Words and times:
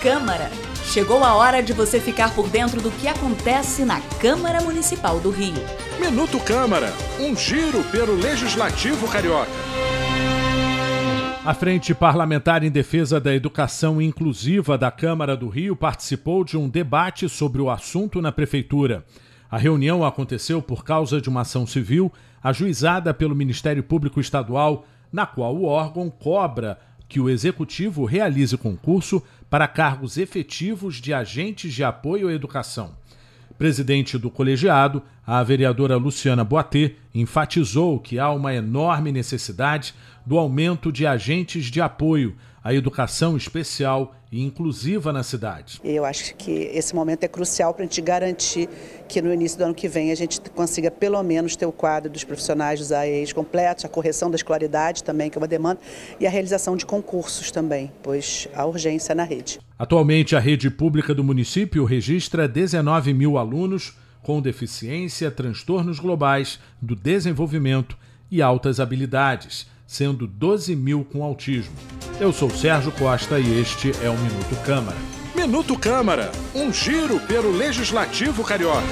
Câmara. 0.00 0.50
Chegou 0.82 1.22
a 1.22 1.34
hora 1.34 1.62
de 1.62 1.74
você 1.74 2.00
ficar 2.00 2.34
por 2.34 2.48
dentro 2.48 2.80
do 2.80 2.90
que 2.90 3.06
acontece 3.06 3.84
na 3.84 4.00
Câmara 4.18 4.62
Municipal 4.62 5.20
do 5.20 5.28
Rio. 5.28 5.62
Minuto 6.00 6.40
Câmara, 6.40 6.90
um 7.20 7.36
giro 7.36 7.84
pelo 7.92 8.14
Legislativo 8.14 9.06
Carioca. 9.06 9.50
A 11.44 11.52
Frente 11.52 11.94
Parlamentar 11.94 12.64
em 12.64 12.70
Defesa 12.70 13.20
da 13.20 13.34
Educação 13.34 14.00
Inclusiva 14.00 14.78
da 14.78 14.90
Câmara 14.90 15.36
do 15.36 15.50
Rio 15.50 15.76
participou 15.76 16.44
de 16.44 16.56
um 16.56 16.66
debate 16.66 17.28
sobre 17.28 17.60
o 17.60 17.68
assunto 17.68 18.22
na 18.22 18.32
Prefeitura. 18.32 19.04
A 19.50 19.58
reunião 19.58 20.02
aconteceu 20.02 20.62
por 20.62 20.82
causa 20.82 21.20
de 21.20 21.28
uma 21.28 21.42
ação 21.42 21.66
civil 21.66 22.10
ajuizada 22.42 23.12
pelo 23.12 23.36
Ministério 23.36 23.82
Público 23.82 24.18
Estadual, 24.18 24.86
na 25.12 25.26
qual 25.26 25.54
o 25.54 25.64
órgão 25.64 26.08
cobra 26.08 26.78
que 27.10 27.18
o 27.18 27.28
Executivo 27.28 28.04
realize 28.04 28.56
concurso 28.56 29.20
para 29.50 29.66
cargos 29.66 30.16
efetivos 30.16 31.00
de 31.00 31.12
agentes 31.12 31.74
de 31.74 31.82
apoio 31.82 32.28
à 32.28 32.32
educação. 32.32 32.92
Presidente 33.58 34.16
do 34.16 34.30
colegiado, 34.30 35.02
a 35.26 35.42
vereadora 35.42 35.96
Luciana 35.96 36.44
Boatê 36.44 36.94
enfatizou 37.12 37.98
que 37.98 38.18
há 38.20 38.30
uma 38.30 38.54
enorme 38.54 39.10
necessidade 39.10 39.92
do 40.24 40.38
aumento 40.38 40.92
de 40.92 41.04
agentes 41.04 41.64
de 41.64 41.80
apoio 41.80 42.36
à 42.62 42.74
educação 42.74 43.36
especial 43.36 44.14
e 44.30 44.42
inclusiva 44.42 45.12
na 45.12 45.22
cidade. 45.22 45.80
Eu 45.82 46.04
acho 46.04 46.34
que 46.36 46.50
esse 46.50 46.94
momento 46.94 47.24
é 47.24 47.28
crucial 47.28 47.74
para 47.74 47.82
a 47.82 47.86
gente 47.86 48.00
garantir 48.00 48.68
que 49.08 49.20
no 49.20 49.32
início 49.32 49.58
do 49.58 49.64
ano 49.64 49.74
que 49.74 49.88
vem 49.88 50.12
a 50.12 50.14
gente 50.14 50.40
consiga 50.50 50.90
pelo 50.90 51.20
menos 51.22 51.56
ter 51.56 51.66
o 51.66 51.72
quadro 51.72 52.10
dos 52.10 52.22
profissionais 52.22 52.78
dos 52.78 52.92
AEs 52.92 53.32
completos, 53.32 53.84
a 53.84 53.88
correção 53.88 54.30
da 54.30 54.36
escolaridade 54.36 55.02
também, 55.02 55.30
que 55.30 55.36
é 55.36 55.40
uma 55.40 55.48
demanda, 55.48 55.80
e 56.20 56.26
a 56.26 56.30
realização 56.30 56.76
de 56.76 56.86
concursos 56.86 57.50
também, 57.50 57.90
pois 58.02 58.46
há 58.54 58.64
urgência 58.64 59.14
na 59.14 59.24
rede. 59.24 59.58
Atualmente, 59.78 60.36
a 60.36 60.40
rede 60.40 60.70
pública 60.70 61.14
do 61.14 61.24
município 61.24 61.84
registra 61.84 62.46
19 62.46 63.12
mil 63.14 63.36
alunos 63.36 63.96
com 64.22 64.40
deficiência, 64.40 65.30
transtornos 65.30 65.98
globais 65.98 66.60
do 66.80 66.94
desenvolvimento 66.94 67.96
e 68.30 68.40
altas 68.42 68.78
habilidades 68.78 69.66
sendo 69.90 70.24
12 70.24 70.76
mil 70.76 71.04
com 71.04 71.24
autismo. 71.24 71.74
Eu 72.20 72.34
sou 72.34 72.50
Sérgio 72.50 72.92
Costa 72.92 73.40
e 73.40 73.60
este 73.62 73.92
é 74.04 74.10
o 74.10 74.18
Minuto 74.18 74.54
Câmara. 74.62 74.98
Minuto 75.34 75.78
Câmara, 75.78 76.30
um 76.54 76.70
giro 76.70 77.18
pelo 77.20 77.50
Legislativo 77.50 78.44
Carioca. 78.44 78.84